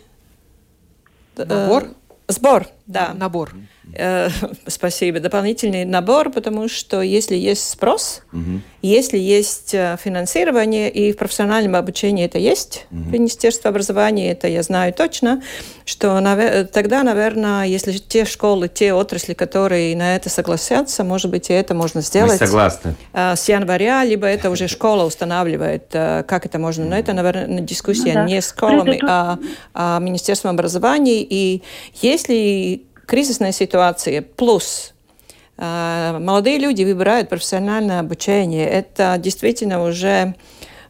[1.38, 1.88] э, набор.
[2.28, 3.14] Сбор, да.
[3.14, 3.54] Набор.
[3.94, 4.30] Э,
[4.68, 5.20] спасибо.
[5.20, 8.62] Дополнительный набор, потому что если есть спрос, угу.
[8.82, 13.10] если есть э, финансирование, и в профессиональном обучении это есть, угу.
[13.10, 15.42] Министерство образования, это я знаю точно,
[15.86, 16.20] что
[16.74, 21.74] тогда, наверное, если те школы, те отрасли, которые на это согласятся, может быть, и это
[21.74, 22.40] можно сделать.
[22.40, 22.96] Мы согласны.
[23.14, 26.86] Э, с января, либо это уже школа устанавливает, как это можно.
[26.86, 28.26] Но это, наверное, дискуссия ну, да.
[28.26, 29.38] не с школами, а,
[29.74, 31.24] а Министерством образования.
[31.24, 31.62] И
[32.02, 34.94] если кризисная ситуация плюс
[35.58, 38.68] э, молодые люди выбирают профессиональное обучение.
[38.68, 40.36] Это действительно уже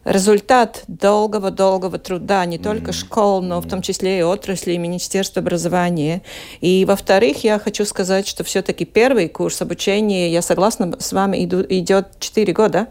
[0.06, 6.22] результат долгого-долгого труда не только школ, но в том числе и отрасли, и Министерства образования.
[6.60, 12.20] И, во-вторых, я хочу сказать, что все-таки первый курс обучения, я согласна с вами, идет
[12.20, 12.86] 4 года.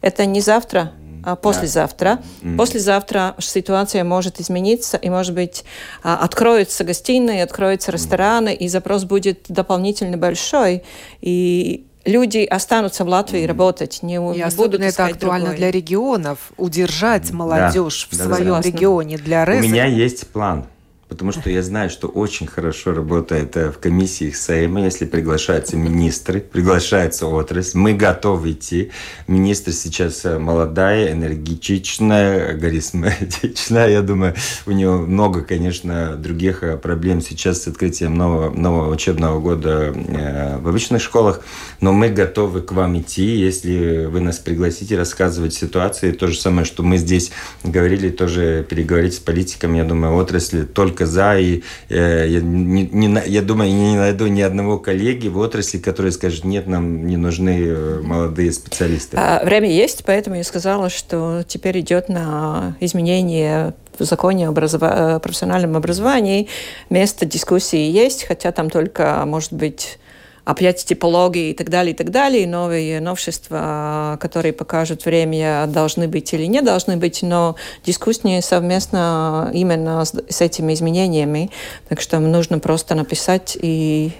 [0.00, 0.92] Это не завтра,
[1.24, 2.20] а послезавтра.
[2.42, 2.56] Да.
[2.56, 5.64] Послезавтра ситуация может измениться, и, может быть,
[6.02, 10.82] а, откроются гостиные, откроются рестораны, и запрос будет дополнительно большой.
[11.20, 15.56] И люди останутся в Латвии работать, не, и не будут это актуально другой.
[15.58, 19.66] для регионов, удержать молодежь да, в да, своем да, регионе для РЭСа.
[19.66, 20.66] У меня есть план.
[21.10, 26.40] Потому что я знаю, что очень хорошо работает э, в комиссиях Сейма, если приглашаются министры,
[26.40, 27.76] приглашается отрасль.
[27.76, 28.92] Мы готовы идти.
[29.26, 33.90] Министр сейчас э, молодая, энергичная, харизматичная.
[33.90, 39.40] Я думаю, у него много, конечно, других э, проблем сейчас с открытием нового, нового учебного
[39.40, 41.40] года в обычных школах.
[41.80, 46.12] Но мы готовы к вам идти, если вы нас пригласите рассказывать ситуации.
[46.12, 47.32] То же самое, что мы здесь
[47.64, 49.78] говорили, тоже переговорить с политиками.
[49.78, 54.26] Я думаю, отрасли только только за, и э, я, не, не, я думаю, не найду
[54.26, 59.16] ни одного коллеги в отрасли, который скажет, нет, нам не нужны э, молодые специалисты.
[59.16, 64.82] А, время есть, поэтому я сказала, что теперь идет на изменение в законе об образов...
[64.82, 66.48] Э, профессиональном образовании.
[66.90, 69.98] Место дискуссии есть, хотя там только, может быть,
[70.44, 72.46] опять типологии и так далее, и так далее.
[72.46, 80.04] Новые новшества, которые покажут время, должны быть или не должны быть, но дискуссии совместно именно
[80.04, 81.50] с, с этими изменениями.
[81.88, 84.12] Так что нужно просто написать и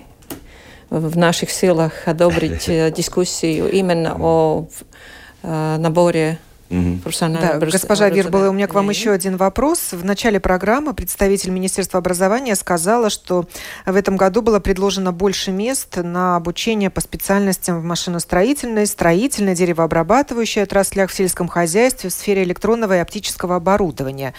[0.91, 4.67] в наших силах одобрить э, дискуссию именно о
[5.43, 5.77] э,
[7.51, 9.93] наборе да, госпожа Вирбала, у меня к вам еще один вопрос.
[9.93, 13.47] В начале программы представитель Министерства образования сказала, что
[13.87, 20.63] в этом году было предложено больше мест на обучение по специальностям в машиностроительной, строительной, деревообрабатывающей
[20.63, 24.33] отраслях в сельском хозяйстве, в сфере электронного и оптического оборудования.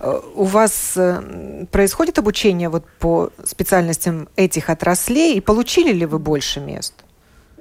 [0.00, 6.18] Э, у вас э, происходит обучение вот по специальностям этих отраслей, и получили ли вы
[6.18, 6.94] больше мест?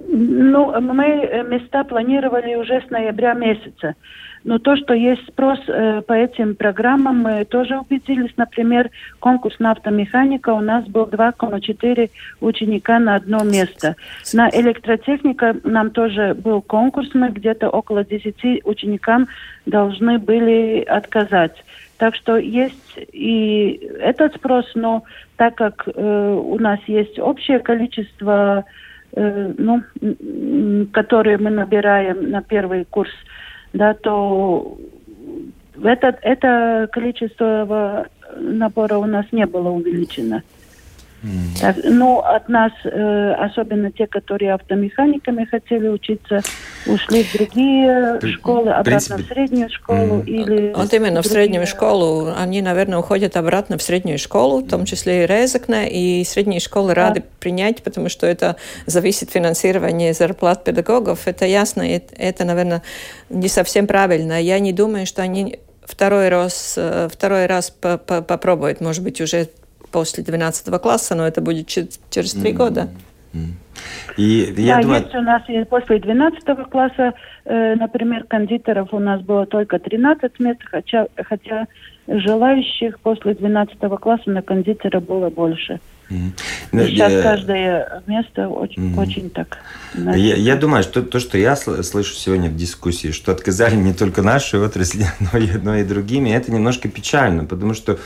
[0.05, 3.95] Ну, мы э, места планировали уже с ноября месяца.
[4.43, 8.31] Но то, что есть спрос э, по этим программам, мы тоже убедились.
[8.37, 13.95] Например, конкурс на автомеханика у нас был 2,4 ученика на одно место.
[14.33, 19.27] На электротехника нам тоже был конкурс, мы где-то около 10 ученикам
[19.65, 21.55] должны были отказать.
[21.97, 25.03] Так что есть и этот спрос, но
[25.35, 28.65] так как э, у нас есть общее количество
[29.15, 29.81] ну,
[30.91, 33.11] которые мы набираем на первый курс,
[33.73, 34.77] да, то
[35.83, 40.43] это, это количество набора у нас не было увеличено.
[41.59, 46.41] Так, ну, от нас, э, особенно те, которые автомеханиками хотели учиться,
[46.85, 50.25] ушли в другие При, школы, обратно принципе, в среднюю школу mm.
[50.25, 50.73] или...
[50.75, 52.31] Вот именно в среднюю школу.
[52.37, 56.89] Они, наверное, уходят обратно в среднюю школу, в том числе и Резакне, и средние школы
[56.89, 57.07] да.
[57.07, 61.27] рады принять, потому что это зависит финансирование зарплат педагогов.
[61.27, 62.83] Это ясно, это, это, наверное,
[63.29, 64.39] не совсем правильно.
[64.39, 69.49] Я не думаю, что они второй раз, э, второй раз попробуют, может быть, уже
[69.91, 71.97] после 12 класса, но это будет через
[72.33, 72.53] три mm-hmm.
[72.53, 72.89] года.
[74.17, 75.01] И я да, думаю...
[75.01, 77.13] есть у нас и после 12 класса,
[77.45, 81.67] э, например, кондитеров у нас было только 13 мест, хотя, хотя
[82.07, 85.79] желающих после 12 класса на кондитера было больше.
[86.09, 86.87] Mm-hmm.
[86.87, 87.21] Сейчас я...
[87.21, 88.99] каждое место очень, mm-hmm.
[88.99, 89.57] очень так.
[89.93, 94.21] Я, я думаю, что то, что я слышу сегодня в дискуссии, что отказали не только
[94.21, 97.99] наши отрасли, но и, но и другими, это немножко печально, потому что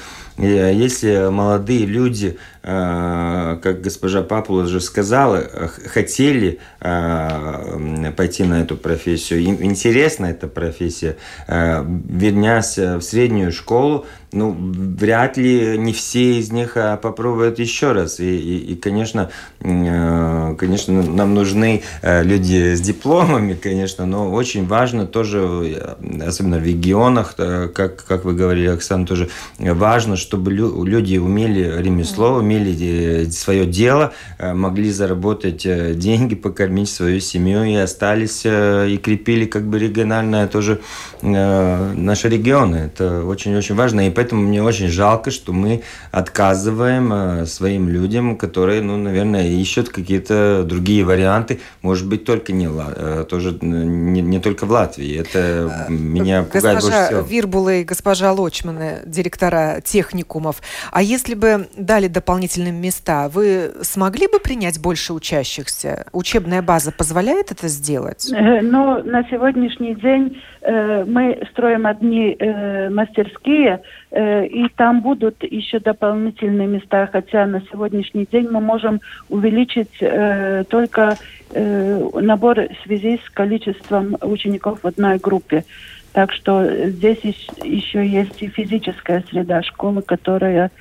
[0.47, 5.43] если молодые люди, э, как госпожа Папула уже сказала,
[5.88, 14.55] хотели э, пойти на эту профессию, им интересна эта профессия, вернясь в среднюю школу, ну,
[14.57, 18.20] вряд ли не все из них попробуют еще раз.
[18.20, 25.05] И, и, и конечно, конечно, нам нужны Э, люди с дипломами, конечно, но очень важно
[25.05, 31.18] тоже, э, особенно в регионах, э, как, как вы говорили, Оксана, тоже важно, чтобы люди
[31.18, 32.50] умели ремесло, умели
[33.31, 35.63] свое дело, могли заработать
[35.97, 40.81] деньги, покормить свою семью и остались и крепили как бы региональное тоже
[41.21, 42.91] наши регионы.
[42.93, 48.97] Это очень-очень важно, и поэтому мне очень жалко, что мы отказываем своим людям, которые, ну,
[48.97, 54.71] наверное, ищут какие-то другие варианты, может быть, только не, э, тоже не, не только в
[54.71, 55.19] Латвии.
[55.19, 57.21] Это э, меня пугает госпожа больше всего.
[57.21, 64.39] Вирбула и госпожа Лочмана, директора техникумов, а если бы дали дополнительные места, вы смогли бы
[64.39, 66.05] принять больше учащихся?
[66.11, 68.31] Учебная база позволяет это сделать?
[68.31, 73.81] Э, ну, на сегодняшний день э, мы строим одни э, мастерские,
[74.11, 80.63] э, и там будут еще дополнительные места, хотя на сегодняшний день мы можем увеличить э,
[80.69, 81.17] только
[81.53, 85.65] Э, набор в связи с количеством учеников в одной группе.
[86.13, 87.19] Так что здесь
[87.63, 90.71] еще есть и физическая среда школы, которая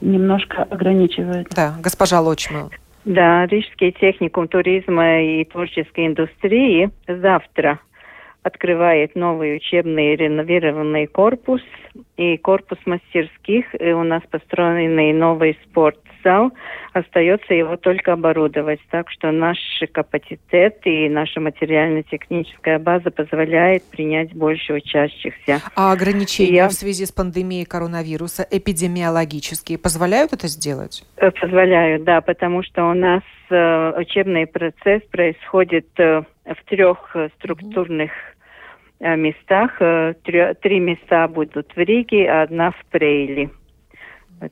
[0.00, 1.48] немножко ограничивает.
[1.54, 2.70] Да, госпожа Лочма.
[3.04, 7.80] Да, Рижский техникум туризма и творческой индустрии завтра
[8.42, 11.62] открывает новый учебный реновированный корпус
[12.16, 13.66] и корпус мастерских.
[13.80, 15.58] И у нас построенный новый
[16.28, 16.52] спортзал.
[16.92, 18.80] Остается его только оборудовать.
[18.90, 19.58] Так что наш
[19.92, 25.60] капацитет и наша материально-техническая база позволяет принять больше учащихся.
[25.74, 26.68] А ограничения Я...
[26.68, 31.04] в связи с пандемией коронавируса эпидемиологические позволяют это сделать?
[31.16, 38.10] Э, позволяют, да, потому что у нас э, учебный процесс происходит э, в трех структурных
[39.00, 39.70] Э, местах.
[39.80, 43.50] Э, три места будут в Риге, а одна в Прейле.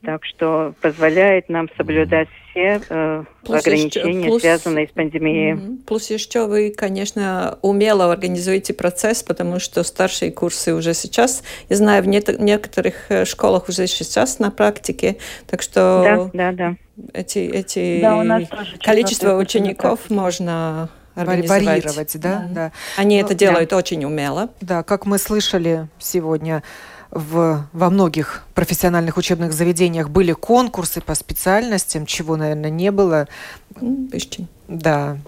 [0.05, 5.78] Так что позволяет нам соблюдать все э, ограничения, еще, плюс, связанные с пандемией.
[5.87, 12.03] Плюс еще вы, конечно, умело организуете процесс, потому что старшие курсы уже сейчас, я знаю,
[12.03, 16.76] в некоторых э, школах уже сейчас на практике, так что да, да, да.
[17.12, 18.41] эти, эти да,
[18.82, 22.49] количество учеников можно варьировать, да, да.
[22.51, 22.72] да.
[22.97, 23.76] Они ну, это делают да.
[23.76, 24.51] очень умело.
[24.61, 26.62] Да, как мы слышали сегодня,
[27.11, 33.28] в, во многих профессиональных учебных заведениях были конкурсы по специальностям, чего, наверное, не было.
[34.68, 35.18] Да,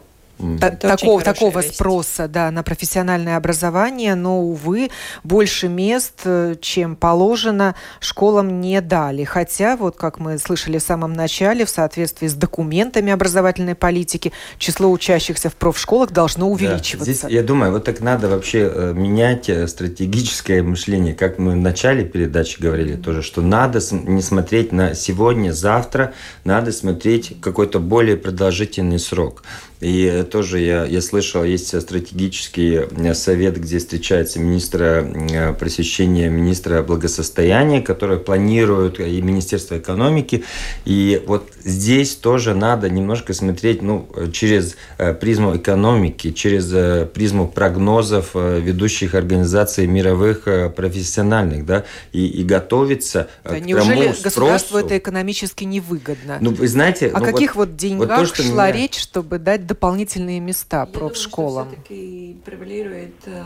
[0.61, 4.91] Та- такого, такого спроса да, на профессиональное образование, но, увы,
[5.25, 9.25] больше мест, э, чем положено, школам не дали.
[9.25, 14.91] Хотя, вот как мы слышали в самом начале, в соответствии с документами образовательной политики, число
[14.91, 16.99] учащихся в профшколах должно увеличиваться.
[16.99, 21.15] Да, здесь, я думаю, вот так надо вообще э, менять э, стратегическое мышление.
[21.15, 26.15] Как мы в начале передачи говорили тоже, что надо не смотреть на сегодня, завтра,
[26.45, 29.43] надо смотреть какой-то более продолжительный срок.
[29.81, 36.83] И тоже я, я слышал, есть стратегический э, совет, где встречается министр э, просвещения, министра
[36.83, 40.45] благосостояния, которые планируют, э, и Министерство экономики.
[40.85, 44.77] И вот здесь тоже надо немножко смотреть ну, через
[45.21, 53.61] призму экономики, через призму прогнозов ведущих организаций мировых профессиональных, да, и, и готовиться да, к
[53.61, 56.39] неужели тому государству это экономически невыгодно?
[56.41, 57.09] Ну, вы знаете...
[57.09, 58.77] О ну, каких вот, вот деньгах вот то, шла меня...
[58.77, 61.69] речь, чтобы дать дополнительные места профшколам?
[62.45, 63.43] превалирует э,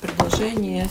[0.00, 0.86] предложение.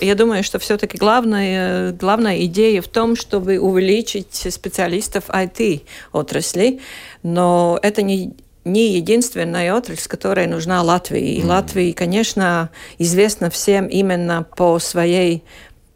[0.00, 6.80] Я думаю, что все-таки главная, главная идея в том, чтобы увеличить специалистов IT-отрасли,
[7.22, 8.32] но это не
[8.64, 11.34] не единственная отрасль, которая нужна Латвии.
[11.34, 11.46] И mm.
[11.46, 15.42] Латвии, конечно, известна всем именно по своей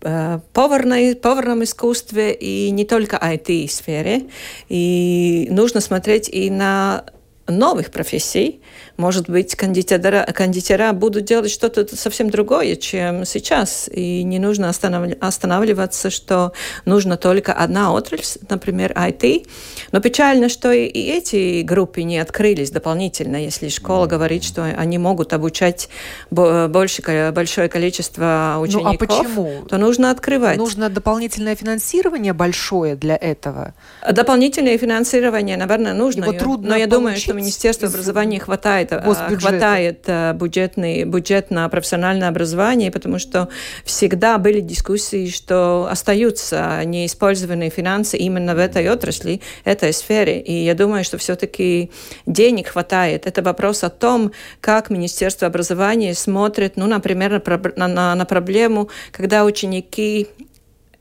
[0.08, 4.26] Э, поварной, поварном искусстве и не только IT-сфере.
[4.68, 7.04] И нужно смотреть и на
[7.48, 8.60] новых профессий,
[8.96, 13.88] может быть, кондитера, кондитера будут делать что-то совсем другое, чем сейчас.
[13.92, 16.52] И не нужно останавливаться, что
[16.84, 19.48] нужно только одна отрасль, например, IT.
[19.92, 23.36] Но печально, что и эти группы не открылись дополнительно.
[23.36, 25.88] Если школа говорит, что они могут обучать
[26.30, 29.64] больше, большое количество учеников, ну, а почему?
[29.68, 30.56] то нужно открывать.
[30.56, 33.74] Нужно дополнительное финансирование большое для этого?
[34.10, 36.24] Дополнительное финансирование, наверное, нужно.
[36.24, 41.68] Его трудно но я думаю, что Министерство образования хватает, а, хватает а, бюджетный, бюджет на
[41.68, 43.48] профессиональное образование, потому что
[43.84, 50.40] всегда были дискуссии, что остаются неиспользованные финансы именно в этой отрасли, этой сфере.
[50.40, 51.90] И я думаю, что все-таки
[52.26, 53.26] денег хватает.
[53.26, 57.42] Это вопрос о том, как Министерство образования смотрит, ну, например,
[57.76, 60.28] на, на, на проблему, когда ученики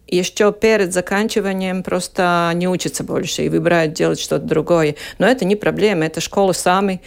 [0.08, 4.96] еще перед заканчиванием просто не учатся больше и выбирают делать что-то другое.
[5.18, 7.02] Но это не проблема, это школы сами.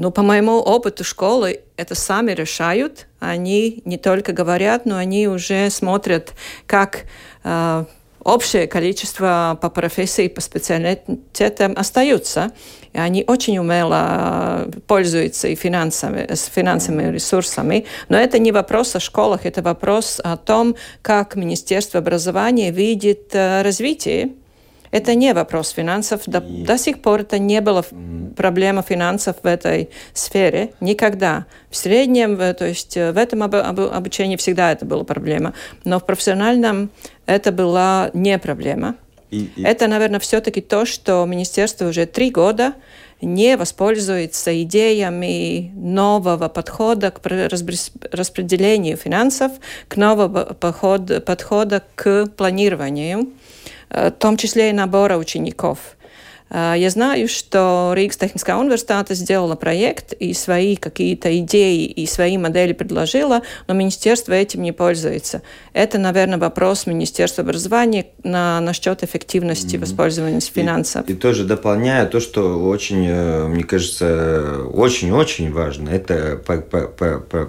[0.00, 3.08] Ну, по моему опыту школы это сами решают.
[3.18, 6.34] Они не только говорят, но они уже смотрят,
[6.68, 7.06] как
[7.42, 7.84] э,
[8.22, 12.52] общее количество по профессии, по специалитетам остаются.
[12.92, 17.84] И они очень умело э, пользуются и финансами, с финансовыми ресурсами.
[18.08, 23.62] Но это не вопрос о школах, это вопрос о том, как Министерство образования видит э,
[23.62, 24.30] развитие.
[24.90, 26.22] Это не вопрос финансов.
[26.26, 27.84] До, до сих пор это не было
[28.36, 30.72] проблема финансов в этой сфере.
[30.80, 31.46] Никогда.
[31.70, 35.54] В среднем, то есть э, в этом обучении всегда это была проблема.
[35.84, 36.90] Но в профессиональном
[37.26, 38.94] это была не проблема.
[39.30, 39.62] И, и...
[39.62, 42.74] Это, наверное, все-таки то, что министерство уже три года
[43.20, 49.52] не воспользуется идеями нового подхода к распределению финансов,
[49.88, 49.96] к
[50.54, 53.57] подходу, подхода к планированию, э,
[53.90, 55.97] в том числе и набора учеников.
[56.50, 62.38] Э, я знаю, что Ригс техническая университета сделала проект и свои какие-то идеи и свои
[62.38, 65.42] модели предложила, но министерство этим не пользуется.
[65.72, 69.80] Это, наверное, вопрос Министерства образования на, насчет эффективности mm-hmm.
[69.80, 71.08] воспользования финансов.
[71.08, 76.82] И, и тоже дополняя то, что очень, э, мне кажется, очень-очень важно, это по, по,
[76.88, 77.48] по, по,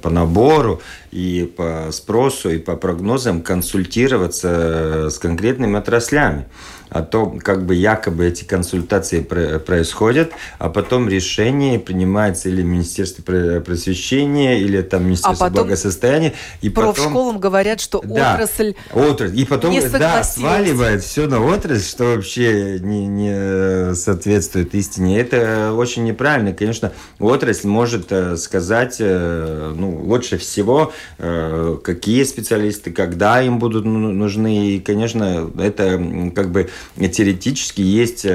[0.00, 0.80] по набору
[1.10, 6.46] и по спросу, и по прогнозам консультироваться с конкретными отраслями
[6.90, 14.58] о том, как бы якобы эти консультации происходят, а потом решение принимается или Министерство просвещения,
[14.60, 16.34] или там Министерство а благосостояния.
[16.60, 21.88] И профшколам говорят, что да, отрасль, отрасль И потом не да, сваливает все на отрасль,
[21.88, 25.20] что вообще не, не соответствует истине.
[25.20, 26.52] Это очень неправильно.
[26.52, 33.84] Конечно, отрасль может э, сказать, э, ну, лучше всего, э, какие специалисты, когда им будут
[33.84, 34.68] ну, нужны.
[34.68, 38.27] И, конечно, это как бы теоретически есть э,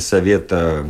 [0.00, 0.84] совет э,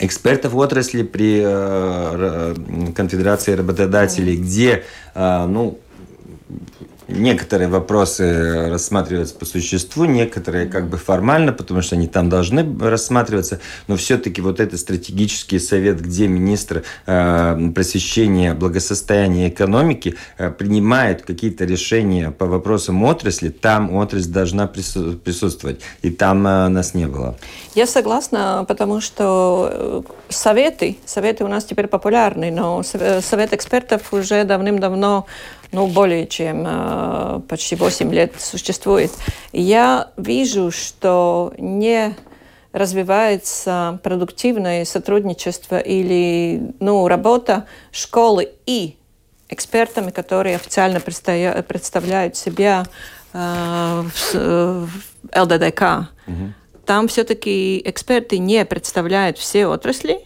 [0.00, 2.54] экспертов в отрасли при э,
[2.94, 5.78] конфедерации работодателей, где ну,
[7.08, 13.60] некоторые вопросы рассматриваются по существу, некоторые как бы формально, потому что они там должны рассматриваться,
[13.86, 21.64] но все-таки вот этот стратегический совет, где министр э, просвещения, благосостояния экономики э, принимает какие-то
[21.64, 27.36] решения по вопросам отрасли, там отрасль должна присутствовать, и там э, нас не было.
[27.74, 34.44] Я согласна, потому что э, советы, советы у нас теперь популярны, но совет экспертов уже
[34.44, 35.26] давным-давно
[35.72, 39.10] ну, более чем э, почти 8 лет существует.
[39.52, 42.16] Я вижу, что не
[42.72, 48.96] развивается продуктивное сотрудничество или ну, работа школы и
[49.48, 52.84] экспертами, которые официально представляют себя
[53.32, 54.88] э, в
[55.34, 55.82] ЛДДК.
[56.26, 56.52] Угу.
[56.86, 60.20] Там все-таки эксперты не представляют все отрасли,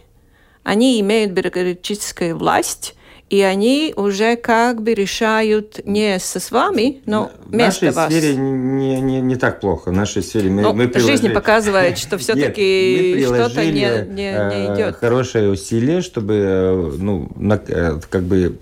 [0.63, 2.95] они имеют бюрократическую власть,
[3.33, 7.95] и они уже как бы решают не со с вами, но вместо вас.
[7.95, 9.89] В нашей сфере не, не, не так плохо.
[9.89, 11.17] В нашей сфере мы, но мы приложили...
[11.17, 14.97] Жизнь показывает, что все-таки что-то не, не, не э, идет.
[14.97, 18.55] Хорошее усилие, чтобы э, ну, э, как бы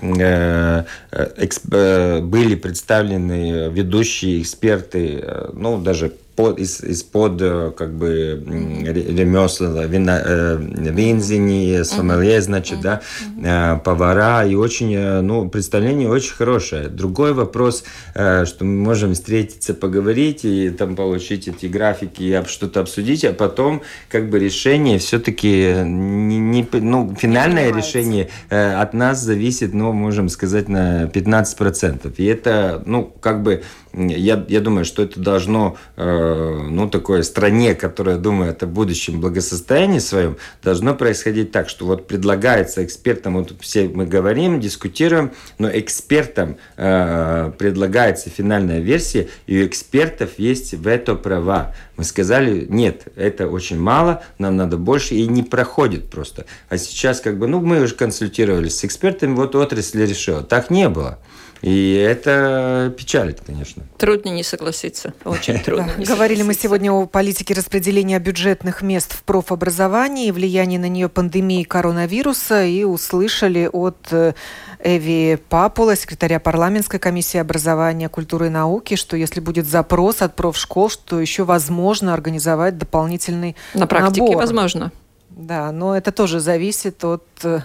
[2.21, 8.41] были представлены ведущие эксперты, ну, даже под, из, из-под э, как бы
[8.85, 13.01] ремесла, вина, э, винзини, сомелье, значит, да,
[13.43, 16.87] э, повара, и очень, ну, представление очень хорошее.
[16.87, 23.25] Другой вопрос, что мы можем встретиться, поговорить и там получить эти графики и что-то обсудить,
[23.25, 29.91] а потом как бы решение все-таки не, не, ну, финальное решение от нас зависит, ну,
[29.91, 32.13] можем сказать, на 15%.
[32.17, 33.63] И это, ну, как бы
[33.93, 39.99] я, я думаю, что это должно, э, ну, такой стране, которая думает о будущем благосостоянии
[39.99, 46.57] своем, должно происходить так, что вот предлагается экспертам, вот все мы говорим, дискутируем, но экспертам
[46.77, 51.75] э, предлагается финальная версия, и у экспертов есть в это права.
[51.97, 56.45] Мы сказали, нет, это очень мало, нам надо больше, и не проходит просто.
[56.69, 60.43] А сейчас как бы, ну, мы уже консультировались с экспертами, вот отрасль решила.
[60.43, 61.19] Так не было.
[61.61, 63.83] И это печалит, конечно.
[63.97, 65.13] Трудно не согласиться.
[65.23, 65.91] Очень трудно.
[65.97, 66.03] Да.
[66.03, 71.63] Говорили мы сегодня о политике распределения бюджетных мест в профобразовании и влиянии на нее пандемии
[71.63, 74.33] коронавируса и услышали от э,
[74.79, 80.89] Эви Папула, секретаря парламентской комиссии образования, культуры и науки, что если будет запрос от профшкол,
[80.89, 84.37] что еще возможно организовать дополнительный На практике набор.
[84.37, 84.91] возможно.
[85.29, 87.59] Да, но это тоже зависит от э,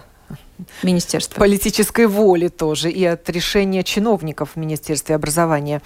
[0.83, 1.41] Министерства.
[1.41, 5.83] Политической воли тоже и от решения чиновников в Министерстве образования.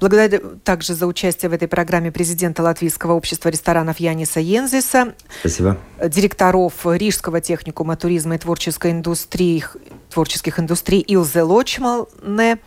[0.00, 5.14] Благодарю также за участие в этой программе президента Латвийского общества ресторанов Яниса Йензиса.
[5.40, 5.78] Спасибо.
[6.04, 9.64] Директоров Рижского техникума туризма и творческой индустрии,
[10.10, 12.58] творческих индустрий Илзе Лочмалне.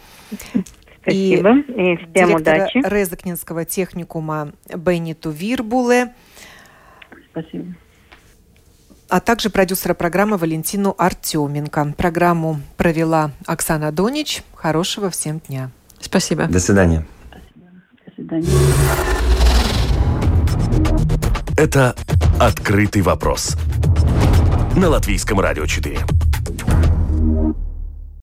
[1.02, 2.82] Спасибо и, и всем удачи.
[2.84, 6.14] Резакнинского техникума Бенниту Вирбуле.
[7.32, 7.76] Спасибо
[9.12, 11.96] а также продюсера программы Валентину Артеменко.
[11.98, 14.42] Программу провела Оксана Донич.
[14.56, 15.70] Хорошего всем дня.
[16.00, 16.46] Спасибо.
[16.46, 17.06] До свидания.
[17.30, 17.68] Спасибо.
[18.06, 18.48] До свидания.
[21.58, 21.94] Это
[22.40, 23.58] «Открытый вопрос»
[24.78, 26.00] на Латвийском радио 4.